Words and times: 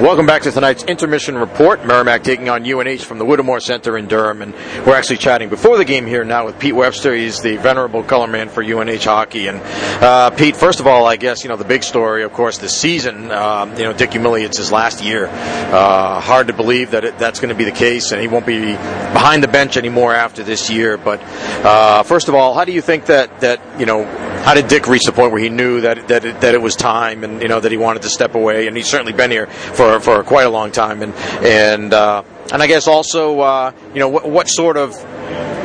Welcome 0.00 0.26
back 0.26 0.42
to 0.42 0.50
tonight's 0.50 0.82
intermission 0.82 1.38
report. 1.38 1.86
Merrimack 1.86 2.24
taking 2.24 2.48
on 2.48 2.68
UNH 2.68 2.98
from 2.98 3.18
the 3.18 3.24
Whittemore 3.24 3.60
Center 3.60 3.96
in 3.96 4.08
Durham, 4.08 4.42
and 4.42 4.52
we're 4.84 4.96
actually 4.96 5.18
chatting 5.18 5.48
before 5.48 5.78
the 5.78 5.84
game 5.84 6.04
here 6.04 6.24
now 6.24 6.46
with 6.46 6.58
Pete 6.58 6.74
Webster. 6.74 7.14
He's 7.14 7.40
the 7.40 7.58
venerable 7.58 8.02
color 8.02 8.26
man 8.26 8.48
for 8.48 8.60
UNH 8.60 9.04
hockey. 9.04 9.46
And 9.46 9.60
uh, 10.02 10.30
Pete, 10.30 10.56
first 10.56 10.80
of 10.80 10.88
all, 10.88 11.06
I 11.06 11.14
guess 11.14 11.44
you 11.44 11.48
know 11.48 11.56
the 11.56 11.64
big 11.64 11.84
story, 11.84 12.24
of 12.24 12.32
course, 12.32 12.58
this 12.58 12.76
season. 12.76 13.30
Um, 13.30 13.70
you 13.76 13.84
know, 13.84 13.92
Dick 13.92 14.10
Umile, 14.10 14.44
it's 14.44 14.58
his 14.58 14.72
last 14.72 15.02
year. 15.02 15.28
Uh, 15.28 16.20
hard 16.20 16.48
to 16.48 16.52
believe 16.52 16.90
that 16.90 17.04
it, 17.04 17.16
that's 17.16 17.38
going 17.38 17.50
to 17.50 17.54
be 17.54 17.64
the 17.64 17.70
case, 17.70 18.10
and 18.10 18.20
he 18.20 18.26
won't 18.26 18.46
be 18.46 18.72
behind 18.72 19.44
the 19.44 19.48
bench 19.48 19.76
anymore 19.76 20.12
after 20.12 20.42
this 20.42 20.70
year. 20.70 20.98
But 20.98 21.22
uh, 21.64 22.02
first 22.02 22.28
of 22.28 22.34
all, 22.34 22.52
how 22.54 22.64
do 22.64 22.72
you 22.72 22.82
think 22.82 23.06
that 23.06 23.40
that 23.40 23.60
you 23.78 23.86
know? 23.86 24.04
How 24.44 24.52
did 24.52 24.66
Dick 24.68 24.88
reach 24.88 25.04
the 25.04 25.12
point 25.12 25.32
where 25.32 25.40
he 25.40 25.50
knew 25.50 25.82
that 25.82 26.08
that 26.08 26.24
it, 26.24 26.40
that 26.40 26.54
it 26.54 26.60
was 26.60 26.74
time, 26.74 27.22
and 27.22 27.40
you 27.40 27.48
know 27.48 27.60
that 27.60 27.70
he 27.70 27.78
wanted 27.78 28.02
to 28.02 28.10
step 28.10 28.34
away? 28.34 28.66
And 28.66 28.76
he's 28.76 28.90
certainly 28.90 29.12
been 29.12 29.30
here 29.30 29.46
for 29.46 29.83
for, 29.84 30.00
for 30.00 30.24
quite 30.24 30.46
a 30.46 30.50
long 30.50 30.70
time. 30.70 31.02
And 31.02 31.14
and 31.44 31.92
uh, 31.92 32.22
and 32.52 32.62
I 32.62 32.66
guess 32.66 32.88
also, 32.88 33.40
uh, 33.40 33.72
you 33.92 34.00
know, 34.00 34.08
what, 34.08 34.28
what 34.28 34.48
sort 34.48 34.76
of 34.76 34.94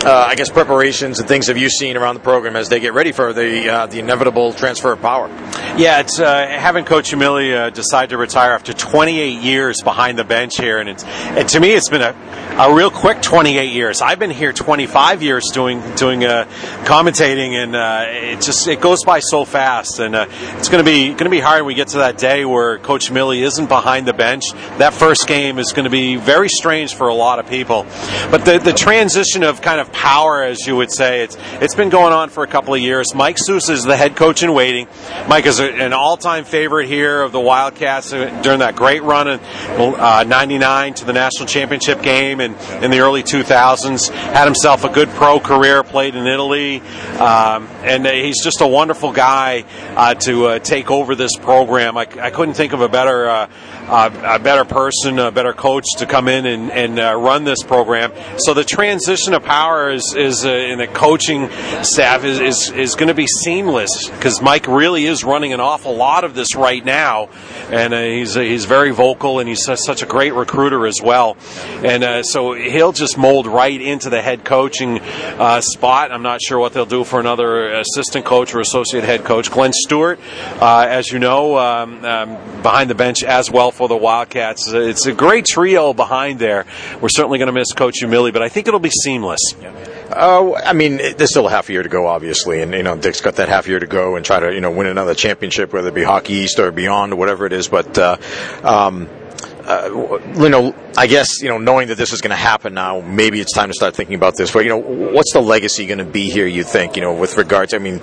uh, 0.05 0.27
I 0.29 0.35
guess 0.35 0.49
preparations 0.49 1.19
and 1.19 1.27
things 1.27 1.47
have 1.47 1.57
you 1.57 1.69
seen 1.69 1.97
around 1.97 2.15
the 2.15 2.21
program 2.21 2.55
as 2.55 2.69
they 2.69 2.79
get 2.79 2.93
ready 2.93 3.11
for 3.11 3.33
the 3.33 3.69
uh, 3.69 3.85
the 3.87 3.99
inevitable 3.99 4.53
transfer 4.53 4.93
of 4.93 5.01
power? 5.01 5.27
Yeah, 5.77 5.99
it's 5.99 6.19
uh, 6.19 6.47
having 6.47 6.85
Coach 6.85 7.11
Umile 7.11 7.67
uh, 7.67 7.69
decide 7.69 8.09
to 8.09 8.17
retire 8.17 8.53
after 8.53 8.71
28 8.71 9.41
years 9.41 9.81
behind 9.83 10.17
the 10.17 10.23
bench 10.23 10.57
here, 10.57 10.77
and 10.79 10.89
it's 10.89 11.03
and 11.03 11.47
to 11.49 11.59
me 11.59 11.71
it's 11.71 11.89
been 11.89 12.01
a, 12.01 12.15
a 12.57 12.73
real 12.73 12.89
quick 12.89 13.21
28 13.21 13.73
years. 13.73 14.01
I've 14.01 14.19
been 14.19 14.29
here 14.29 14.53
25 14.53 15.21
years 15.21 15.49
doing 15.51 15.81
doing 15.95 16.23
uh, 16.23 16.45
commentating, 16.85 17.61
and 17.61 17.75
uh, 17.75 18.05
it 18.07 18.41
just 18.41 18.67
it 18.67 18.79
goes 18.79 19.03
by 19.03 19.19
so 19.19 19.43
fast, 19.43 19.99
and 19.99 20.15
it's 20.15 20.69
going 20.69 20.83
to 20.83 20.89
be 20.89 21.07
going 21.07 21.25
to 21.25 21.29
be 21.29 21.41
hard 21.41 21.61
when 21.61 21.67
we 21.67 21.73
get 21.73 21.89
to 21.89 21.97
that 21.97 22.17
day 22.17 22.45
where 22.45 22.79
Coach 22.79 23.11
Umile 23.11 23.41
isn't 23.41 23.67
behind 23.67 24.07
the 24.07 24.13
bench. 24.13 24.53
That 24.77 24.93
first 24.93 25.27
game 25.27 25.59
is 25.59 25.73
going 25.73 25.85
to 25.85 25.89
be 25.89 26.15
very 26.15 26.47
strange 26.47 26.95
for 26.95 27.09
a 27.09 27.15
lot 27.15 27.39
of 27.39 27.49
people, 27.49 27.85
but 28.31 28.45
the 28.45 28.59
the 28.59 28.73
transition 28.73 29.43
of 29.43 29.61
kind 29.61 29.81
of 29.81 29.88
power, 29.89 30.43
as 30.43 30.65
you 30.65 30.75
would 30.75 30.91
say. 30.91 31.23
It's 31.23 31.37
it's 31.61 31.75
been 31.75 31.89
going 31.89 32.13
on 32.13 32.29
for 32.29 32.43
a 32.43 32.47
couple 32.47 32.73
of 32.73 32.79
years. 32.79 33.13
Mike 33.13 33.37
Souza 33.37 33.73
is 33.73 33.83
the 33.83 33.97
head 33.97 34.15
coach 34.15 34.43
in 34.43 34.53
waiting. 34.53 34.87
Mike 35.27 35.45
is 35.45 35.59
an 35.59 35.93
all-time 35.93 36.45
favorite 36.45 36.87
here 36.87 37.21
of 37.21 37.31
the 37.31 37.39
Wildcats 37.39 38.11
during 38.11 38.59
that 38.59 38.75
great 38.75 39.03
run 39.03 39.27
in 39.27 39.39
uh, 39.39 40.23
'99 40.27 40.93
to 40.95 41.05
the 41.05 41.13
national 41.13 41.47
championship 41.47 42.01
game 42.01 42.39
and 42.39 42.55
in 42.83 42.91
the 42.91 42.99
early 42.99 43.23
2000s. 43.23 44.09
Had 44.09 44.45
himself 44.45 44.83
a 44.83 44.89
good 44.89 45.09
pro 45.09 45.39
career, 45.39 45.83
played 45.83 46.15
in 46.15 46.27
Italy, 46.27 46.81
um, 47.19 47.67
and 47.83 48.05
he's 48.05 48.43
just 48.43 48.61
a 48.61 48.67
wonderful 48.67 49.11
guy 49.11 49.65
uh, 49.95 50.13
to 50.15 50.45
uh, 50.45 50.59
take 50.59 50.91
over 50.91 51.15
this 51.15 51.35
program. 51.35 51.97
I, 51.97 52.07
I, 52.19 52.29
couldn't 52.29 52.53
think 52.53 52.73
of 52.73 52.81
a 52.81 52.89
better 52.89 53.29
uh, 53.29 53.49
uh, 53.89 54.09
a 54.23 54.39
better 54.39 54.65
person, 54.65 55.19
a 55.19 55.31
better 55.31 55.53
coach 55.53 55.85
to 55.97 56.05
come 56.05 56.27
in 56.27 56.45
and, 56.45 56.71
and 56.71 56.99
uh, 56.99 57.15
run 57.15 57.43
this 57.43 57.63
program. 57.63 58.13
So 58.37 58.53
the 58.53 58.63
transition 58.63 59.33
of 59.33 59.43
power 59.43 59.78
is, 59.87 60.13
is 60.17 60.45
uh, 60.45 60.49
in 60.49 60.79
the 60.79 60.87
coaching 60.87 61.49
staff 61.83 62.25
is, 62.25 62.39
is, 62.39 62.71
is 62.71 62.95
going 62.95 63.07
to 63.07 63.13
be 63.13 63.27
seamless 63.27 64.09
because 64.09 64.41
Mike 64.41 64.67
really 64.67 65.05
is 65.05 65.23
running 65.23 65.53
an 65.53 65.61
awful 65.61 65.95
lot 65.95 66.23
of 66.23 66.35
this 66.35 66.55
right 66.55 66.83
now, 66.83 67.29
and 67.69 67.93
uh, 67.93 68.01
he's 68.01 68.35
uh, 68.35 68.41
he's 68.41 68.65
very 68.65 68.91
vocal 68.91 69.39
and 69.39 69.47
he's 69.47 69.63
such 69.63 70.01
a 70.01 70.05
great 70.05 70.33
recruiter 70.33 70.85
as 70.85 71.01
well, 71.01 71.37
and 71.83 72.03
uh, 72.03 72.23
so 72.23 72.53
he'll 72.53 72.91
just 72.91 73.17
mold 73.17 73.47
right 73.47 73.79
into 73.79 74.09
the 74.09 74.21
head 74.21 74.43
coaching 74.43 74.99
spot. 75.61 76.11
I'm 76.11 76.23
not 76.23 76.41
sure 76.41 76.59
what 76.59 76.73
they'll 76.73 76.85
do 76.85 77.03
for 77.03 77.19
another 77.19 77.69
assistant 77.79 78.25
coach 78.25 78.53
or 78.53 78.59
associate 78.59 79.05
head 79.05 79.23
coach. 79.23 79.49
Glenn 79.49 79.71
Stewart, 79.73 80.19
as 80.59 81.11
you 81.11 81.19
know, 81.19 81.57
um, 81.57 82.03
um, 82.03 82.61
behind 82.61 82.89
the 82.89 82.95
bench 82.95 83.23
as 83.23 83.49
well 83.49 83.71
for 83.71 83.87
the 83.87 83.95
Wildcats. 83.97 84.71
It's 84.73 85.05
a 85.05 85.13
great 85.13 85.45
trio 85.45 85.93
behind 85.93 86.39
there. 86.39 86.65
We're 87.01 87.09
certainly 87.09 87.37
going 87.37 87.47
to 87.47 87.53
miss 87.53 87.71
Coach 87.73 88.01
Umile, 88.01 88.33
but 88.33 88.41
I 88.41 88.49
think 88.49 88.67
it'll 88.67 88.79
be 88.79 88.89
seamless. 88.89 89.39
Uh, 90.09 90.53
I 90.55 90.73
mean, 90.73 90.97
there's 90.97 91.29
still 91.29 91.47
a 91.47 91.51
half 91.51 91.69
year 91.69 91.83
to 91.83 91.89
go, 91.89 92.07
obviously, 92.07 92.61
and 92.61 92.73
you 92.73 92.83
know 92.83 92.97
Dick's 92.97 93.21
got 93.21 93.35
that 93.35 93.49
half 93.49 93.67
year 93.67 93.79
to 93.79 93.87
go 93.87 94.15
and 94.15 94.25
try 94.25 94.39
to 94.39 94.53
you 94.53 94.61
know 94.61 94.71
win 94.71 94.87
another 94.87 95.13
championship, 95.13 95.71
whether 95.71 95.89
it 95.89 95.93
be 95.93 96.03
Hockey 96.03 96.33
East 96.33 96.59
or 96.59 96.71
beyond 96.71 97.13
or 97.13 97.15
whatever 97.17 97.45
it 97.45 97.53
is. 97.53 97.67
But 97.67 97.97
uh, 97.97 98.17
um, 98.63 99.07
uh, 99.69 100.19
you 100.35 100.49
know, 100.49 100.73
I 100.97 101.05
guess 101.05 101.41
you 101.43 101.47
know, 101.47 101.59
knowing 101.59 101.89
that 101.89 101.95
this 101.95 102.11
is 102.11 102.21
going 102.21 102.31
to 102.31 102.35
happen 102.35 102.73
now, 102.73 103.01
maybe 103.01 103.39
it's 103.39 103.53
time 103.53 103.69
to 103.69 103.73
start 103.75 103.95
thinking 103.95 104.15
about 104.15 104.35
this. 104.35 104.51
But 104.51 104.63
you 104.63 104.69
know, 104.69 104.77
what's 104.77 105.31
the 105.31 105.41
legacy 105.41 105.85
going 105.85 105.99
to 105.99 106.05
be 106.05 106.29
here? 106.29 106.47
You 106.47 106.63
think, 106.63 106.95
you 106.95 107.03
know, 107.03 107.13
with 107.13 107.37
regards? 107.37 107.75
I 107.75 107.77
mean, 107.77 108.01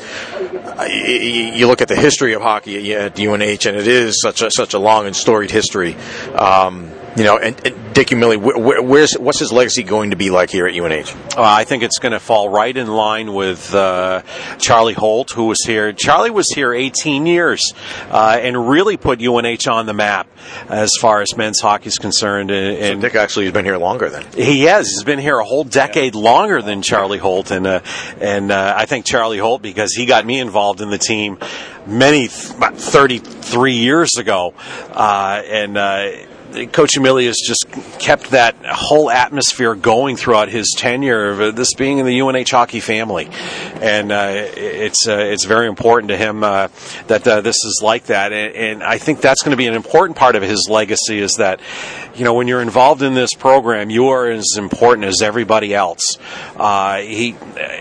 you 0.89 1.67
look 1.67 1.83
at 1.83 1.89
the 1.89 1.97
history 1.97 2.35
of 2.35 2.43
hockey 2.43 2.95
at 2.95 3.19
UNH, 3.19 3.67
and 3.67 3.77
it 3.77 3.89
is 3.89 4.21
such 4.23 4.43
a 4.43 4.51
such 4.53 4.75
a 4.75 4.79
long 4.79 5.07
and 5.07 5.17
storied 5.17 5.51
history. 5.51 5.97
Um, 6.35 6.93
you 7.17 7.25
know, 7.25 7.39
and, 7.39 7.59
and 7.67 7.86
Dick 7.97 8.09
Umile, 8.09 8.37
where, 8.37 8.83
where's 8.83 9.15
what's 9.15 9.39
his 9.39 9.51
legacy 9.51 9.83
going 9.83 10.11
to 10.11 10.17
be 10.17 10.29
like 10.29 10.51
here 10.51 10.67
at 10.67 10.75
UNH? 10.75 11.09
Uh, 11.35 11.43
I 11.43 11.65
think 11.65 11.83
it's 11.83 11.99
going 11.99 12.13
to 12.13 12.21
fall 12.21 12.51
right 12.51 12.77
in 12.77 12.89
line 12.89 13.33
with 13.33 13.75
uh, 13.75 14.21
Charlie 14.59 14.93
Holt, 14.93 15.31
who 15.31 15.47
was 15.47 15.65
here. 15.65 15.95
Charlie 15.95 16.29
was 16.29 16.47
here 16.55 16.75
18 16.75 17.25
years 17.25 17.73
uh, 18.11 18.39
and 18.39 18.69
really 18.69 18.99
put 18.99 19.23
UNH 19.23 19.67
on 19.67 19.87
the 19.87 19.95
map 19.95 20.29
as 20.69 20.91
far 21.01 21.23
as 21.23 21.39
men's 21.39 21.59
hockey 21.59 21.87
is 21.87 21.97
concerned. 21.97 22.51
And, 22.51 22.77
and 22.77 23.01
so 23.01 23.09
Dick 23.09 23.17
actually 23.17 23.47
has 23.47 23.55
been 23.55 23.65
here 23.65 23.79
longer 23.79 24.11
than 24.11 24.31
he 24.33 24.65
has. 24.65 24.87
He's 24.89 25.03
been 25.03 25.19
here 25.19 25.39
a 25.39 25.45
whole 25.47 25.65
decade 25.65 26.15
yeah. 26.15 26.21
longer 26.21 26.61
than 26.61 26.83
Charlie 26.83 27.17
Holt, 27.17 27.51
and 27.51 27.67
uh, 27.67 27.81
and 28.21 28.53
uh, 28.53 28.75
I 28.77 28.85
think 28.85 29.07
Charlie 29.07 29.39
Holt 29.39 29.63
because 29.63 29.95
he 29.95 30.05
got 30.05 30.27
me 30.27 30.39
involved 30.39 30.83
in 30.83 30.91
the 30.91 30.99
team 30.99 31.39
many 31.87 32.29
about 32.55 32.77
33 32.77 33.73
years 33.73 34.19
ago, 34.19 34.53
uh, 34.91 35.41
and 35.47 35.79
Coach 36.73 36.93
Umile 36.97 37.27
has 37.27 37.37
just 37.37 37.67
kept 37.99 38.31
that 38.31 38.55
whole 38.65 39.11
atmosphere 39.11 39.75
going 39.75 40.17
throughout 40.17 40.49
his 40.49 40.75
tenure 40.77 41.31
of 41.31 41.41
uh, 41.41 41.51
this 41.51 41.75
being 41.75 41.99
in 41.99 42.07
the 42.07 42.21
UNH 42.21 42.51
hockey 42.51 42.81
family, 42.81 43.29
and 43.81 44.11
uh, 44.11 44.31
it's 44.33 45.07
uh, 45.07 45.19
it's 45.19 45.45
very 45.45 45.67
important 45.69 46.09
to 46.11 46.17
him 46.17 46.43
uh, 46.43 46.69
that 47.09 47.27
uh, 47.27 47.41
this 47.41 47.57
is 47.65 47.81
like 47.83 48.07
that, 48.07 48.33
and, 48.33 48.55
and 48.55 48.83
I 48.83 48.99
think 48.99 49.21
that's 49.21 49.43
going 49.43 49.51
to 49.51 49.57
be 49.57 49.67
an 49.67 49.75
important 49.75 50.17
part 50.17 50.37
of 50.37 50.43
his 50.43 50.69
legacy. 50.71 51.19
Is 51.19 51.35
that 51.35 51.61
you 52.15 52.25
know 52.25 52.35
when 52.35 52.49
you're 52.49 52.63
involved 52.63 53.03
in 53.03 53.15
this 53.15 53.35
program, 53.35 53.91
you 53.91 54.09
are 54.09 54.27
as 54.27 54.57
important 54.57 55.07
as 55.07 55.23
everybody 55.23 55.75
else. 55.75 56.19
Uh, 56.57 56.99
he, 56.99 57.37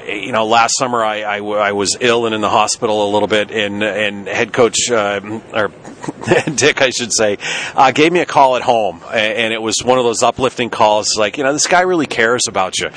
you 0.07 0.31
know, 0.31 0.45
last 0.45 0.77
summer 0.77 1.03
I, 1.03 1.21
I, 1.21 1.37
I, 1.37 1.71
was 1.71 1.95
ill 1.99 2.25
and 2.25 2.35
in 2.35 2.41
the 2.41 2.49
hospital 2.49 3.09
a 3.09 3.11
little 3.11 3.27
bit, 3.27 3.51
and 3.51 3.83
and 3.83 4.27
head 4.27 4.51
coach 4.51 4.89
or 4.89 5.71
Dick, 6.55 6.81
I 6.81 6.89
should 6.89 7.13
say, 7.13 7.37
gave 7.93 8.11
me 8.11 8.19
a 8.19 8.25
call 8.25 8.55
at 8.55 8.61
home, 8.61 9.01
and 9.11 9.53
it 9.53 9.61
was 9.61 9.83
one 9.83 9.97
of 9.97 10.03
those 10.03 10.23
uplifting 10.23 10.69
calls. 10.69 11.15
Like, 11.17 11.37
you 11.37 11.43
know, 11.43 11.53
this 11.53 11.67
guy 11.67 11.81
really 11.81 12.07
cares 12.07 12.47
about 12.47 12.79
you. 12.79 12.89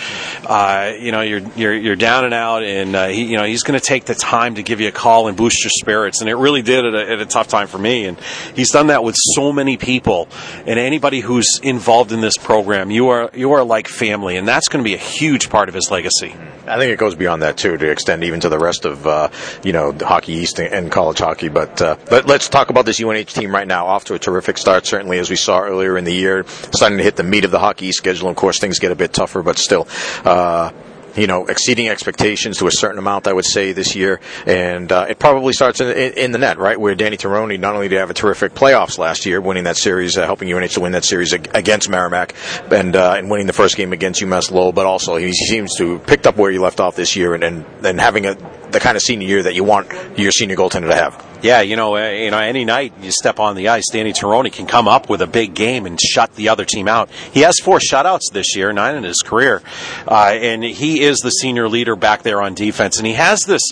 Uh, 0.46 0.94
you 0.98 1.12
know, 1.12 1.20
you're 1.20 1.40
you're 1.56 1.74
you're 1.74 1.96
down 1.96 2.24
and 2.24 2.32
out, 2.32 2.62
and 2.62 2.96
uh, 2.96 3.08
he, 3.08 3.24
you 3.24 3.36
know, 3.36 3.44
he's 3.44 3.62
going 3.62 3.78
to 3.78 3.84
take 3.84 4.06
the 4.06 4.14
time 4.14 4.54
to 4.54 4.62
give 4.62 4.80
you 4.80 4.88
a 4.88 4.92
call 4.92 5.28
and 5.28 5.36
boost 5.36 5.62
your 5.62 5.70
spirits. 5.70 6.20
And 6.20 6.30
it 6.30 6.36
really 6.36 6.62
did 6.62 6.86
at 6.86 6.94
a, 6.94 7.12
at 7.12 7.20
a 7.20 7.26
tough 7.26 7.48
time 7.48 7.66
for 7.66 7.78
me. 7.78 8.06
And 8.06 8.18
he's 8.54 8.70
done 8.70 8.86
that 8.88 9.04
with 9.04 9.16
so 9.34 9.52
many 9.52 9.76
people, 9.76 10.28
and 10.66 10.78
anybody 10.78 11.20
who's 11.20 11.60
involved 11.62 12.12
in 12.12 12.20
this 12.20 12.36
program. 12.38 12.90
You 12.90 13.08
are 13.08 13.30
you 13.34 13.52
are 13.52 13.64
like 13.64 13.88
family, 13.88 14.36
and 14.36 14.48
that's 14.48 14.68
going 14.68 14.82
to 14.82 14.88
be 14.88 14.94
a 14.94 14.98
huge 14.98 15.50
part 15.50 15.68
of 15.68 15.74
his 15.74 15.90
legacy. 15.90 16.34
I 16.66 16.78
think 16.78 16.92
it 16.92 16.98
goes 16.98 17.14
beyond 17.14 17.42
that 17.42 17.56
too, 17.56 17.76
to 17.76 17.90
extend 17.90 18.24
even 18.24 18.40
to 18.40 18.48
the 18.48 18.58
rest 18.58 18.84
of 18.84 19.06
uh, 19.06 19.28
you 19.62 19.72
know 19.72 19.92
hockey 19.92 20.32
East 20.32 20.58
and 20.60 20.90
college 20.90 21.18
hockey. 21.18 21.48
But 21.48 21.80
uh, 21.82 21.96
let, 22.10 22.26
let's 22.26 22.48
talk 22.48 22.70
about 22.70 22.86
this 22.86 22.98
UNH 23.18 23.26
team 23.26 23.54
right 23.54 23.66
now. 23.66 23.86
Off 23.86 24.04
to 24.04 24.14
a 24.14 24.18
terrific 24.18 24.58
start, 24.58 24.86
certainly 24.86 25.18
as 25.18 25.30
we 25.30 25.36
saw 25.36 25.60
earlier 25.60 25.96
in 25.96 26.04
the 26.04 26.14
year, 26.14 26.44
starting 26.72 26.98
to 26.98 27.04
hit 27.04 27.16
the 27.16 27.22
meat 27.22 27.44
of 27.44 27.50
the 27.50 27.58
hockey 27.58 27.92
schedule. 27.92 28.28
Of 28.28 28.36
course, 28.36 28.58
things 28.58 28.78
get 28.78 28.92
a 28.92 28.96
bit 28.96 29.12
tougher, 29.12 29.42
but 29.42 29.58
still. 29.58 29.88
Uh, 30.24 30.72
you 31.16 31.26
know, 31.26 31.46
exceeding 31.46 31.88
expectations 31.88 32.58
to 32.58 32.66
a 32.66 32.70
certain 32.70 32.98
amount, 32.98 33.26
I 33.26 33.32
would 33.32 33.44
say, 33.44 33.72
this 33.72 33.96
year. 33.96 34.20
And 34.46 34.90
uh, 34.92 35.06
it 35.08 35.18
probably 35.18 35.52
starts 35.52 35.80
in, 35.80 35.88
in, 35.88 36.12
in, 36.12 36.32
the 36.32 36.38
net, 36.38 36.58
right? 36.58 36.78
Where 36.78 36.94
Danny 36.94 37.16
Tirone 37.16 37.58
not 37.58 37.74
only 37.74 37.88
did 37.88 37.98
have 37.98 38.10
a 38.10 38.14
terrific 38.14 38.54
playoffs 38.54 38.98
last 38.98 39.26
year, 39.26 39.40
winning 39.40 39.64
that 39.64 39.76
series, 39.76 40.16
uh, 40.16 40.24
helping 40.24 40.52
UNH 40.52 40.68
to 40.68 40.80
win 40.80 40.92
that 40.92 41.04
series 41.04 41.32
against 41.32 41.88
Merrimack, 41.88 42.34
and 42.70 42.94
uh, 42.94 43.14
and 43.16 43.30
winning 43.30 43.46
the 43.46 43.52
first 43.52 43.76
game 43.76 43.92
against 43.92 44.22
UMass 44.22 44.50
Lowell, 44.50 44.72
but 44.72 44.86
also 44.86 45.16
he 45.16 45.32
seems 45.32 45.74
to 45.76 45.98
picked 46.00 46.26
up 46.26 46.36
where 46.36 46.50
he 46.52 46.58
left 46.58 46.78
off 46.78 46.94
this 46.94 47.16
year, 47.16 47.34
and 47.34 47.42
and, 47.42 47.64
and 47.84 48.00
having 48.00 48.26
a 48.26 48.36
the 48.70 48.80
kind 48.80 48.96
of 48.96 49.02
senior 49.02 49.26
year 49.26 49.42
that 49.42 49.54
you 49.54 49.64
want 49.64 49.90
your 50.18 50.30
senior 50.30 50.56
goaltender 50.56 50.88
to 50.88 50.94
have. 50.94 51.27
Yeah, 51.40 51.60
you 51.60 51.76
know, 51.76 51.96
uh, 51.96 52.10
you 52.10 52.30
know, 52.32 52.38
any 52.38 52.64
night 52.64 52.92
you 53.00 53.12
step 53.12 53.38
on 53.38 53.54
the 53.54 53.68
ice, 53.68 53.84
Danny 53.92 54.12
Tirone 54.12 54.52
can 54.52 54.66
come 54.66 54.88
up 54.88 55.08
with 55.08 55.22
a 55.22 55.26
big 55.26 55.54
game 55.54 55.86
and 55.86 56.00
shut 56.00 56.34
the 56.34 56.48
other 56.48 56.64
team 56.64 56.88
out. 56.88 57.10
He 57.10 57.40
has 57.40 57.60
four 57.60 57.78
shutouts 57.78 58.32
this 58.32 58.56
year, 58.56 58.72
nine 58.72 58.96
in 58.96 59.04
his 59.04 59.22
career, 59.24 59.62
uh, 60.06 60.32
and 60.34 60.64
he 60.64 61.02
is 61.02 61.18
the 61.18 61.30
senior 61.30 61.68
leader 61.68 61.94
back 61.94 62.22
there 62.22 62.42
on 62.42 62.54
defense. 62.54 62.98
And 62.98 63.06
he 63.06 63.12
has 63.12 63.40
this 63.42 63.62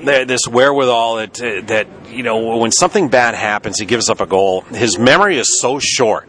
this 0.00 0.42
wherewithal 0.48 1.16
that 1.16 1.34
that 1.66 1.88
you 2.10 2.22
know 2.22 2.58
when 2.58 2.70
something 2.70 3.08
bad 3.08 3.34
happens, 3.34 3.78
he 3.80 3.86
gives 3.86 4.08
up 4.08 4.20
a 4.20 4.26
goal. 4.26 4.60
His 4.62 4.98
memory 4.98 5.36
is 5.38 5.60
so 5.60 5.80
short 5.80 6.28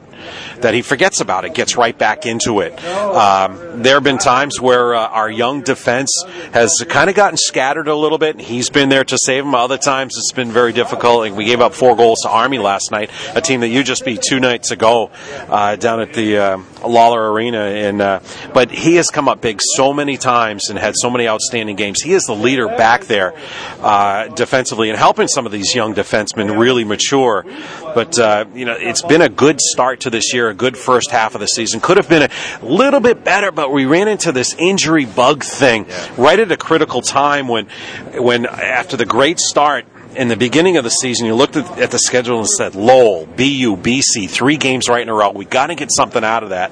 that 0.61 0.73
he 0.73 0.81
forgets 0.81 1.21
about 1.21 1.45
it, 1.45 1.53
gets 1.53 1.77
right 1.77 1.97
back 1.97 2.25
into 2.25 2.61
it. 2.61 2.73
Um, 2.83 3.81
there 3.81 3.95
have 3.95 4.03
been 4.03 4.17
times 4.17 4.59
where 4.59 4.95
uh, 4.95 5.07
our 5.07 5.29
young 5.29 5.61
defense 5.61 6.23
has 6.53 6.83
kind 6.87 7.09
of 7.09 7.15
gotten 7.15 7.37
scattered 7.37 7.87
a 7.87 7.95
little 7.95 8.17
bit. 8.17 8.35
And 8.35 8.45
he's 8.45 8.69
been 8.69 8.89
there 8.89 9.03
to 9.03 9.17
save 9.17 9.43
them. 9.43 9.55
Other 9.55 9.77
times 9.77 10.17
it's 10.17 10.31
been 10.31 10.51
very 10.51 10.73
difficult. 10.73 11.19
Like 11.19 11.35
we 11.35 11.45
gave 11.45 11.61
up 11.61 11.73
four 11.73 11.95
goals 11.95 12.19
to 12.23 12.29
Army 12.29 12.57
last 12.57 12.91
night, 12.91 13.09
a 13.35 13.41
team 13.41 13.61
that 13.61 13.69
you 13.69 13.83
just 13.83 14.05
beat 14.05 14.21
two 14.21 14.39
nights 14.39 14.71
ago 14.71 15.11
uh, 15.49 15.75
down 15.75 15.99
at 16.01 16.13
the 16.13 16.37
uh, 16.37 16.57
Lawler 16.85 17.31
Arena. 17.31 17.59
And 17.59 18.01
uh, 18.01 18.19
but 18.53 18.71
he 18.71 18.95
has 18.95 19.09
come 19.09 19.27
up 19.27 19.41
big 19.41 19.59
so 19.61 19.93
many 19.93 20.17
times 20.17 20.69
and 20.69 20.77
had 20.77 20.95
so 20.95 21.09
many 21.09 21.27
outstanding 21.27 21.75
games. 21.75 22.01
He 22.01 22.13
is 22.13 22.23
the 22.23 22.35
leader 22.35 22.67
back 22.67 23.05
there 23.05 23.33
uh, 23.79 24.27
defensively 24.27 24.89
and 24.89 24.97
helping 24.97 25.27
some 25.27 25.45
of 25.45 25.51
these 25.51 25.73
young 25.73 25.93
defensemen 25.93 26.59
really 26.59 26.83
mature. 26.83 27.45
But 27.93 28.17
uh, 28.19 28.45
you 28.53 28.65
know, 28.65 28.75
it's 28.77 29.01
been 29.01 29.21
a 29.21 29.29
good 29.29 29.59
start 29.59 30.01
to 30.01 30.09
this 30.09 30.33
year, 30.33 30.49
a 30.51 30.53
good 30.53 30.77
first 30.77 31.11
half 31.11 31.33
of 31.33 31.41
the 31.41 31.47
season. 31.47 31.79
Could 31.79 31.97
have 31.97 32.07
been 32.07 32.29
a 32.29 32.65
little 32.65 32.99
bit 32.99 33.23
better, 33.23 33.51
but 33.51 33.71
we 33.71 33.85
ran 33.85 34.07
into 34.07 34.31
this 34.31 34.53
injury 34.53 35.05
bug 35.05 35.43
thing 35.43 35.85
yeah. 35.87 36.13
right 36.17 36.39
at 36.39 36.51
a 36.51 36.57
critical 36.57 37.01
time 37.01 37.47
when, 37.47 37.67
when 38.13 38.45
after 38.45 38.95
the 38.95 39.05
great 39.05 39.39
start 39.39 39.85
in 40.15 40.27
the 40.27 40.35
beginning 40.35 40.77
of 40.77 40.83
the 40.83 40.89
season, 40.89 41.25
you 41.25 41.35
looked 41.35 41.55
at, 41.55 41.79
at, 41.79 41.91
the 41.91 41.99
schedule 41.99 42.39
and 42.39 42.47
said, 42.47 42.75
Lowell, 42.75 43.25
BU, 43.25 43.77
BC, 43.77 44.29
three 44.29 44.57
games 44.57 44.89
right 44.89 45.01
in 45.01 45.09
a 45.09 45.13
row. 45.13 45.31
We 45.31 45.45
got 45.45 45.67
to 45.67 45.75
get 45.75 45.89
something 45.91 46.23
out 46.23 46.43
of 46.43 46.49
that. 46.49 46.71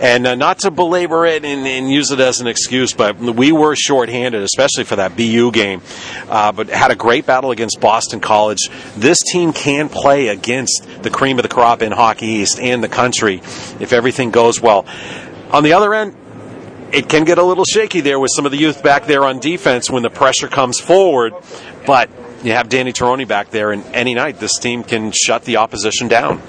And 0.00 0.26
uh, 0.26 0.34
not 0.34 0.60
to 0.60 0.70
belabor 0.70 1.24
it 1.26 1.44
and, 1.44 1.66
and, 1.66 1.90
use 1.90 2.10
it 2.10 2.20
as 2.20 2.40
an 2.40 2.46
excuse, 2.46 2.92
but 2.92 3.18
we 3.18 3.52
were 3.52 3.76
shorthanded, 3.76 4.42
especially 4.42 4.84
for 4.84 4.96
that 4.96 5.16
BU 5.16 5.52
game. 5.52 5.82
Uh, 6.28 6.52
but 6.52 6.68
had 6.68 6.90
a 6.90 6.96
great 6.96 7.26
battle 7.26 7.50
against 7.50 7.80
Boston 7.80 8.20
College. 8.20 8.68
This 8.96 9.18
team 9.32 9.52
can 9.52 9.88
play 9.88 10.28
against 10.28 10.86
the 11.02 11.10
cream 11.10 11.38
of 11.38 11.42
the 11.42 11.48
crop 11.48 11.82
in 11.82 11.92
Hockey 11.92 12.26
East 12.26 12.58
and 12.58 12.82
the 12.82 12.88
country 12.88 13.36
if 13.80 13.92
everything 13.92 14.30
goes 14.30 14.60
well. 14.60 14.86
On 15.52 15.62
the 15.62 15.72
other 15.72 15.94
end, 15.94 16.16
it 16.92 17.08
can 17.08 17.24
get 17.24 17.38
a 17.38 17.42
little 17.42 17.64
shaky 17.64 18.00
there 18.00 18.18
with 18.18 18.30
some 18.34 18.46
of 18.46 18.52
the 18.52 18.58
youth 18.58 18.82
back 18.82 19.06
there 19.06 19.24
on 19.24 19.38
defense 19.38 19.88
when 19.90 20.02
the 20.02 20.10
pressure 20.10 20.48
comes 20.48 20.80
forward. 20.80 21.34
But 21.86 22.10
you 22.42 22.52
have 22.52 22.68
Danny 22.68 22.92
Tirone 22.92 23.26
back 23.26 23.50
there, 23.50 23.72
and 23.72 23.84
any 23.86 24.14
night 24.14 24.38
this 24.38 24.58
team 24.58 24.82
can 24.82 25.12
shut 25.12 25.44
the 25.44 25.58
opposition 25.58 26.08
down. 26.08 26.42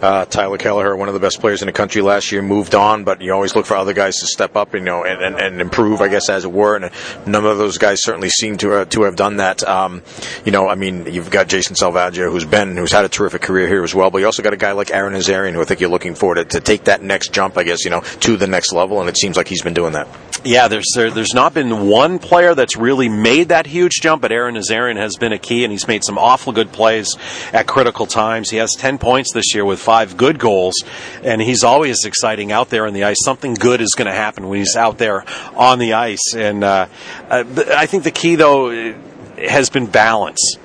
Uh, 0.00 0.24
Tyler 0.24 0.58
Kelleher, 0.58 0.96
one 0.96 1.08
of 1.08 1.14
the 1.14 1.20
best 1.20 1.40
players 1.40 1.62
in 1.62 1.66
the 1.66 1.72
country 1.72 2.02
last 2.02 2.30
year, 2.32 2.42
moved 2.42 2.74
on, 2.74 3.04
but 3.04 3.20
you 3.20 3.32
always 3.32 3.54
look 3.54 3.66
for 3.66 3.76
other 3.76 3.92
guys 3.92 4.16
to 4.20 4.26
step 4.26 4.56
up, 4.56 4.74
you 4.74 4.80
know, 4.80 5.04
and, 5.04 5.22
and, 5.22 5.36
and 5.36 5.60
improve, 5.60 6.00
I 6.00 6.08
guess, 6.08 6.28
as 6.28 6.44
it 6.44 6.52
were. 6.52 6.76
And 6.76 6.90
none 7.26 7.44
of 7.44 7.58
those 7.58 7.78
guys 7.78 8.02
certainly 8.02 8.28
seem 8.28 8.58
to 8.58 8.74
uh, 8.74 8.84
to 8.86 9.02
have 9.02 9.16
done 9.16 9.36
that. 9.36 9.62
Um, 9.62 10.02
you 10.44 10.52
know, 10.52 10.68
I 10.68 10.74
mean, 10.74 11.06
you've 11.12 11.30
got 11.30 11.48
Jason 11.48 11.76
Salvaggio, 11.76 12.30
who's 12.30 12.44
been, 12.44 12.76
who's 12.76 12.92
had 12.92 13.04
a 13.04 13.08
terrific 13.08 13.42
career 13.42 13.66
here 13.66 13.82
as 13.82 13.94
well, 13.94 14.10
but 14.10 14.18
you 14.18 14.26
also 14.26 14.42
got 14.42 14.52
a 14.52 14.56
guy 14.56 14.72
like 14.72 14.90
Ara 14.90 15.10
Nazarian, 15.10 15.52
who 15.52 15.60
I 15.60 15.64
think 15.64 15.80
you're 15.80 15.90
looking 15.90 16.14
for 16.14 16.34
to, 16.34 16.44
to 16.44 16.60
take 16.60 16.84
that 16.84 17.02
next 17.02 17.32
jump, 17.32 17.58
I 17.58 17.64
guess, 17.64 17.84
you 17.84 17.90
know, 17.90 18.00
to 18.00 18.36
the 18.36 18.46
next 18.46 18.72
level, 18.72 19.00
and 19.00 19.08
it 19.08 19.16
seems 19.16 19.36
like 19.36 19.48
he's 19.48 19.62
been 19.62 19.74
doing 19.74 19.92
that. 19.92 20.08
Yeah, 20.44 20.68
there's 20.68 20.86
there, 20.94 21.10
there's 21.10 21.34
not 21.34 21.54
been 21.54 21.88
one 21.88 22.18
player 22.18 22.54
that's 22.54 22.76
really 22.76 23.08
made 23.08 23.48
that 23.48 23.66
huge 23.66 24.00
jump, 24.00 24.22
but 24.22 24.30
Ara 24.30 24.52
Nazarian 24.52 24.96
has 24.96 25.16
been 25.16 25.32
a 25.32 25.38
key, 25.38 25.64
and 25.64 25.72
he's 25.72 25.88
made 25.88 26.04
some 26.04 26.18
awful 26.18 26.52
good 26.52 26.72
plays 26.72 27.16
at 27.52 27.66
critical 27.66 28.06
times. 28.06 28.50
He 28.50 28.58
has 28.58 28.70
10 28.78 28.98
points 28.98 29.32
this 29.32 29.54
year 29.54 29.64
with 29.64 29.80
five 29.88 30.18
good 30.18 30.38
goals 30.38 30.74
and 31.22 31.40
he's 31.40 31.64
always 31.64 32.04
exciting 32.04 32.52
out 32.52 32.68
there 32.68 32.86
on 32.86 32.92
the 32.92 33.04
ice. 33.04 33.16
Something 33.24 33.54
good 33.54 33.80
is 33.80 33.94
going 33.96 34.04
to 34.04 34.12
happen 34.12 34.46
when 34.46 34.58
he's 34.58 34.76
out 34.76 34.98
there 34.98 35.24
on 35.56 35.78
the 35.78 35.94
ice, 35.94 36.34
and 36.36 36.62
uh, 36.62 36.88
uh 37.30 37.44
I 37.74 37.86
think 37.86 38.04
the 38.04 38.10
key 38.10 38.34
though 38.34 38.92
has 39.38 39.70
been 39.70 39.86
balance. 39.86 40.58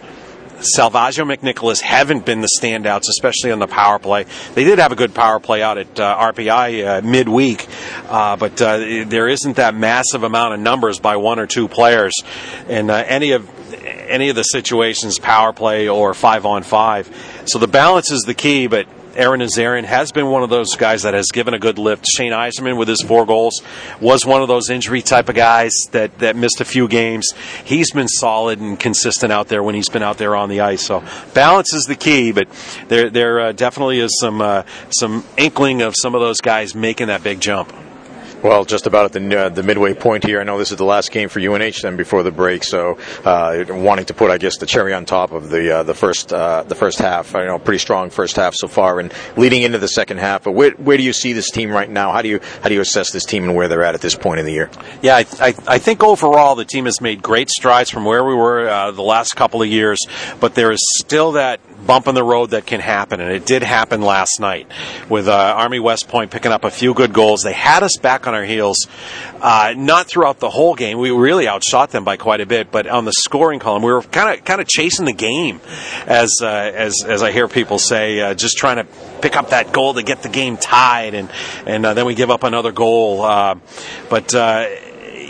Salvaggio 0.77 1.25
McNicholas 1.25 1.81
haven't 1.81 2.25
been 2.25 2.41
the 2.41 2.49
standouts, 2.59 3.03
especially 3.09 3.51
on 3.51 3.59
the 3.59 3.67
power 3.67 3.99
play. 3.99 4.25
They 4.55 4.63
did 4.63 4.79
have 4.79 4.91
a 4.91 4.95
good 4.95 5.13
power 5.13 5.39
play 5.39 5.61
out 5.61 5.77
at 5.77 5.99
uh, 5.99 6.31
RPI 6.33 6.85
uh, 6.85 7.01
midweek, 7.01 7.67
uh, 8.07 8.35
but 8.37 8.61
uh, 8.61 8.77
there 9.05 9.27
isn't 9.27 9.57
that 9.57 9.75
massive 9.75 10.23
amount 10.23 10.53
of 10.53 10.59
numbers 10.59 10.99
by 10.99 11.17
one 11.17 11.39
or 11.39 11.47
two 11.47 11.67
players. 11.67 12.13
in 12.67 12.89
uh, 12.89 13.03
any 13.07 13.31
of 13.31 13.49
any 13.83 14.29
of 14.29 14.35
the 14.35 14.43
situations, 14.43 15.19
power 15.19 15.53
play 15.53 15.87
or 15.89 16.13
five 16.13 16.45
on 16.45 16.63
five. 16.63 17.09
So 17.45 17.59
the 17.59 17.67
balance 17.67 18.11
is 18.11 18.21
the 18.21 18.33
key, 18.33 18.67
but 18.67 18.87
Ara 19.15 19.37
Nazarian 19.37 19.83
has 19.85 20.11
been 20.11 20.27
one 20.27 20.43
of 20.43 20.49
those 20.49 20.75
guys 20.75 21.03
that 21.03 21.13
has 21.13 21.27
given 21.31 21.53
a 21.53 21.59
good 21.59 21.77
lift. 21.77 22.05
Shane 22.07 22.31
Eiserman 22.31 22.77
with 22.77 22.87
his 22.87 23.01
four 23.01 23.25
goals 23.25 23.61
was 24.01 24.25
one 24.25 24.41
of 24.41 24.47
those 24.47 24.69
injury 24.69 25.01
type 25.01 25.29
of 25.29 25.35
guys 25.35 25.71
that, 25.91 26.17
that 26.19 26.35
missed 26.35 26.61
a 26.61 26.65
few 26.65 26.87
games. 26.87 27.31
He's 27.63 27.91
been 27.91 28.07
solid 28.07 28.59
and 28.59 28.79
consistent 28.79 29.31
out 29.31 29.47
there 29.47 29.63
when 29.63 29.75
he's 29.75 29.89
been 29.89 30.03
out 30.03 30.17
there 30.17 30.35
on 30.35 30.49
the 30.49 30.61
ice. 30.61 30.85
So 30.85 31.03
balance 31.33 31.73
is 31.73 31.85
the 31.85 31.95
key, 31.95 32.31
but 32.31 32.47
there 32.87 33.09
there 33.09 33.39
uh, 33.39 33.51
definitely 33.51 33.99
is 33.99 34.17
some 34.19 34.41
uh, 34.41 34.63
some 34.89 35.25
inkling 35.37 35.81
of 35.81 35.95
some 35.95 36.15
of 36.15 36.21
those 36.21 36.41
guys 36.41 36.75
making 36.75 37.07
that 37.07 37.23
big 37.23 37.39
jump. 37.39 37.73
Well, 38.43 38.65
just 38.65 38.87
about 38.87 39.05
at 39.05 39.13
the 39.13 39.39
uh, 39.39 39.49
the 39.49 39.63
midway 39.63 39.93
point 39.93 40.25
here. 40.25 40.41
I 40.41 40.43
know 40.43 40.57
this 40.57 40.71
is 40.71 40.77
the 40.77 40.83
last 40.83 41.11
game 41.11 41.29
for 41.29 41.39
UNH 41.39 41.81
then 41.81 41.95
before 41.95 42.23
the 42.23 42.31
break, 42.31 42.65
so 42.65 42.97
uh, 43.23 43.63
wanting 43.69 44.03
to 44.07 44.13
put, 44.13 44.31
I 44.31 44.37
guess, 44.37 44.57
the 44.57 44.65
cherry 44.65 44.93
on 44.93 45.05
top 45.05 45.31
of 45.31 45.49
the 45.49 45.77
uh, 45.77 45.83
the 45.83 45.93
first 45.93 46.33
uh, 46.33 46.63
the 46.63 46.75
first 46.75 46.99
half. 46.99 47.35
I 47.35 47.45
know 47.45 47.57
pretty 47.57 47.79
strong 47.79 48.09
first 48.09 48.35
half 48.35 48.53
so 48.53 48.67
far, 48.67 48.99
and 48.99 49.13
leading 49.37 49.61
into 49.61 49.79
the 49.79 49.87
second 49.87 50.17
half. 50.17 50.43
But 50.43 50.51
where, 50.51 50.71
where 50.71 50.97
do 50.97 51.03
you 51.03 51.13
see 51.13 51.31
this 51.31 51.49
team 51.51 51.71
right 51.71 51.89
now? 51.89 52.11
How 52.11 52.21
do 52.21 52.27
you 52.27 52.41
how 52.61 52.67
do 52.67 52.75
you 52.75 52.81
assess 52.81 53.11
this 53.11 53.23
team 53.23 53.45
and 53.45 53.55
where 53.55 53.69
they're 53.69 53.83
at 53.83 53.95
at 53.95 54.01
this 54.01 54.15
point 54.15 54.41
in 54.41 54.45
the 54.45 54.51
year? 54.51 54.69
Yeah, 55.01 55.15
I, 55.15 55.25
I, 55.39 55.53
I 55.65 55.77
think 55.77 56.03
overall 56.03 56.55
the 56.55 56.65
team 56.65 56.83
has 56.83 56.99
made 56.99 57.21
great 57.21 57.49
strides 57.49 57.89
from 57.89 58.03
where 58.03 58.25
we 58.25 58.35
were 58.35 58.67
uh, 58.67 58.91
the 58.91 59.03
last 59.03 59.37
couple 59.37 59.61
of 59.61 59.69
years, 59.69 60.05
but 60.41 60.53
there 60.53 60.73
is 60.73 60.81
still 60.97 61.31
that 61.33 61.61
bump 61.85 62.07
in 62.07 62.15
the 62.15 62.23
road 62.23 62.51
that 62.51 62.65
can 62.65 62.79
happen, 62.79 63.19
and 63.19 63.31
it 63.31 63.45
did 63.45 63.63
happen 63.63 64.01
last 64.01 64.39
night 64.39 64.67
with 65.09 65.27
uh, 65.27 65.53
Army 65.57 65.79
West 65.79 66.07
Point 66.07 66.31
picking 66.31 66.51
up 66.51 66.63
a 66.63 66.71
few 66.71 66.93
good 66.93 67.13
goals. 67.13 67.41
They 67.41 67.53
had 67.53 67.83
us 67.83 67.97
back 67.97 68.27
on 68.27 68.33
our 68.33 68.43
heels, 68.43 68.87
uh, 69.41 69.73
not 69.75 70.07
throughout 70.07 70.39
the 70.39 70.49
whole 70.49 70.75
game. 70.75 70.97
We 70.97 71.11
really 71.11 71.47
outshot 71.47 71.91
them 71.91 72.03
by 72.03 72.17
quite 72.17 72.41
a 72.41 72.45
bit, 72.45 72.71
but 72.71 72.87
on 72.87 73.05
the 73.05 73.13
scoring 73.13 73.59
column, 73.59 73.83
we 73.83 73.91
were 73.91 74.01
kind 74.01 74.37
of 74.37 74.45
kind 74.45 74.61
of 74.61 74.67
chasing 74.67 75.05
the 75.05 75.13
game, 75.13 75.61
as 76.07 76.31
uh, 76.41 76.47
as 76.47 77.03
as 77.05 77.21
I 77.21 77.31
hear 77.31 77.47
people 77.47 77.79
say, 77.79 78.19
uh, 78.19 78.33
just 78.33 78.57
trying 78.57 78.77
to 78.77 78.85
pick 79.21 79.35
up 79.35 79.49
that 79.49 79.73
goal 79.73 79.93
to 79.95 80.03
get 80.03 80.23
the 80.23 80.29
game 80.29 80.57
tied, 80.57 81.13
and 81.13 81.29
and 81.65 81.85
uh, 81.85 81.93
then 81.93 82.05
we 82.05 82.15
give 82.15 82.31
up 82.31 82.43
another 82.43 82.71
goal. 82.71 83.21
Uh, 83.21 83.55
but 84.09 84.33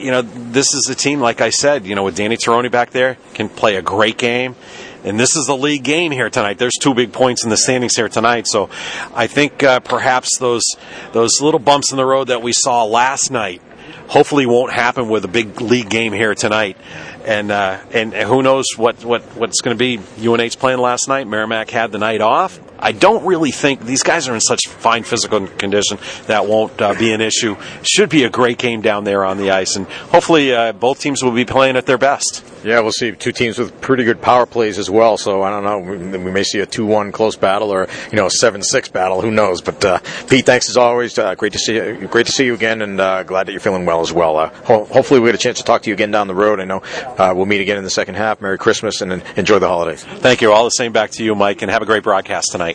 you 0.04 0.12
know, 0.12 0.22
this 0.22 0.74
is 0.74 0.90
a 0.90 0.96
team, 0.96 1.22
like 1.22 1.40
I 1.40 1.50
said, 1.50 1.86
you 1.86 1.96
know, 1.96 2.04
with 2.04 2.18
Danny 2.18 2.36
Tirone 2.36 2.70
back 2.70 2.90
there, 2.90 3.18
can 3.34 3.48
play 3.48 3.78
a 3.78 3.82
great 3.82 4.18
game 4.18 4.56
and 5.04 5.20
this 5.20 5.36
is 5.36 5.46
the 5.46 5.58
league 5.58 5.84
game 5.84 6.12
here 6.12 6.30
tonight. 6.30 6.58
There's 6.58 6.78
two 6.80 6.94
big 6.94 7.12
points 7.12 7.44
in 7.44 7.50
the 7.50 7.58
standings 7.58 7.96
here 7.96 8.10
tonight, 8.10 8.48
so 8.48 8.70
I 9.14 9.28
think 9.28 9.64
uh, 9.64 9.80
perhaps 9.82 10.38
those 10.40 10.64
those 11.12 11.32
little 11.42 11.60
bumps 11.60 11.92
in 11.92 11.98
the 11.98 12.06
road 12.06 12.28
that 12.28 12.42
we 12.42 12.54
saw 12.54 12.84
last 12.86 13.32
night 13.32 13.62
hopefully 14.08 14.46
won't 14.46 14.72
happen 14.72 15.10
with 15.10 15.26
a 15.26 15.28
big 15.28 15.60
league 15.62 15.90
game 15.90 16.14
here 16.14 16.36
tonight. 16.36 16.78
And 17.26 17.52
uh, 17.52 17.80
and 17.92 18.14
who 18.14 18.42
knows 18.42 18.66
what, 18.78 19.04
what 19.04 19.22
what's 19.36 19.62
going 19.62 19.78
to 19.78 19.80
be? 19.80 19.98
UNH 20.28 20.60
playing 20.60 20.80
last 20.80 21.08
night. 21.08 21.28
Merrimack 21.28 21.70
had 21.70 21.92
the 21.92 22.00
night 22.00 22.22
off. 22.22 22.60
I 22.84 22.92
don't 22.92 23.26
really 23.26 23.52
think 23.52 23.86
these 23.86 24.04
guys 24.04 24.28
are 24.28 24.34
in 24.36 24.42
such 24.42 24.68
fine 24.68 25.04
physical 25.04 25.48
condition 25.48 25.98
that 26.28 26.46
won't 26.48 26.82
uh, 26.82 26.94
be 26.94 27.14
an 27.14 27.22
issue. 27.22 27.56
Should 27.84 28.10
be 28.10 28.26
a 28.26 28.30
great 28.30 28.58
game 28.58 28.82
down 28.82 29.06
there 29.06 29.24
on 29.24 29.38
the 29.38 29.52
ice, 29.52 29.78
and 29.78 29.88
hopefully 29.88 30.54
uh, 30.54 30.74
both 30.74 31.00
teams 31.00 31.24
will 31.24 31.32
be 31.32 31.46
playing 31.46 31.78
at 31.78 31.86
their 31.86 31.98
best. 31.98 32.44
Yeah, 32.64 32.80
we'll 32.80 32.92
see 32.94 33.12
two 33.12 33.32
teams 33.34 33.58
with 33.58 33.80
pretty 33.82 34.04
good 34.06 34.22
power 34.22 34.46
plays 34.46 34.78
as 34.80 34.90
well. 34.90 35.18
So 35.18 35.42
I 35.42 35.50
don't 35.50 35.64
know. 35.64 35.80
We, 35.80 35.98
we 36.26 36.32
may 36.32 36.44
see 36.44 36.60
a 36.60 36.66
two-one 36.66 37.12
close 37.12 37.36
battle, 37.36 37.72
or 37.72 37.88
you 38.12 38.18
know, 38.18 38.26
a 38.26 38.32
seven-six 38.32 38.90
battle. 38.90 39.22
Who 39.22 39.32
knows? 39.32 39.62
But 39.62 39.84
uh, 39.84 40.00
Pete, 40.30 40.46
thanks 40.46 40.70
as 40.70 40.78
always. 40.78 41.18
Uh, 41.18 41.36
great 41.36 41.54
to 41.54 41.60
see 41.60 41.76
you. 41.76 42.08
Great 42.08 42.26
to 42.26 42.32
see 42.32 42.46
you 42.46 42.54
again, 42.54 42.82
and 42.82 43.00
uh, 43.00 43.24
glad 43.24 43.48
that 43.48 43.52
you're 43.52 43.62
feeling 43.62 43.86
well 43.86 44.02
as 44.02 44.12
well. 44.14 44.38
Uh, 44.38 44.50
ho- 44.66 44.86
hopefully, 44.86 45.20
we 45.20 45.28
get 45.30 45.36
a 45.36 45.40
chance 45.40 45.58
to 45.60 45.64
talk 45.64 45.82
to 45.84 45.90
you 45.90 45.94
again 45.94 46.12
down 46.12 46.28
the 46.28 46.36
road. 46.36 46.60
I 46.60 46.66
know 46.66 46.82
we'll 47.18 47.46
meet 47.46 47.62
again 47.62 47.78
in 47.78 47.84
the 47.84 47.90
second 47.90 48.16
half. 48.16 48.42
Merry 48.42 48.58
Christmas 48.58 49.02
and 49.02 49.24
enjoy 49.38 49.60
the 49.60 49.68
holidays. 49.68 50.04
Thank 50.04 50.42
you. 50.42 50.52
All 50.52 50.64
the 50.66 50.70
same 50.70 50.92
back 50.92 51.12
to 51.12 51.24
you, 51.24 51.36
Mike, 51.36 51.62
and 51.62 51.72
have 51.72 51.82
a 51.82 51.86
great 51.86 52.04
broadcast 52.04 52.52
tonight. 52.52 52.73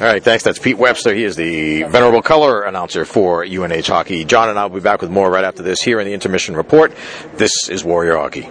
All 0.00 0.06
right, 0.06 0.24
thanks. 0.24 0.42
That's 0.42 0.58
Pete 0.58 0.78
Webster. 0.78 1.12
He 1.12 1.24
is 1.24 1.36
the 1.36 1.82
venerable 1.82 2.22
color 2.22 2.62
announcer 2.62 3.04
for 3.04 3.44
UNH 3.44 3.86
Hockey. 3.86 4.24
John 4.24 4.48
and 4.48 4.58
I 4.58 4.64
will 4.64 4.76
be 4.76 4.80
back 4.80 5.02
with 5.02 5.10
more 5.10 5.30
right 5.30 5.44
after 5.44 5.62
this 5.62 5.82
here 5.82 6.00
in 6.00 6.06
the 6.06 6.14
intermission 6.14 6.56
report. 6.56 6.94
This 7.34 7.68
is 7.68 7.84
Warrior 7.84 8.16
Hockey. 8.16 8.48